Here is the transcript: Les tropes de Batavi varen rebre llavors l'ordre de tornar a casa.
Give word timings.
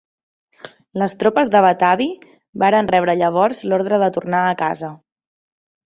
Les 1.01 1.13
tropes 1.23 1.51
de 1.57 1.61
Batavi 1.67 2.09
varen 2.65 2.91
rebre 2.95 3.17
llavors 3.23 3.63
l'ordre 3.71 4.05
de 4.07 4.13
tornar 4.19 4.45
a 4.51 4.61
casa. 4.67 4.95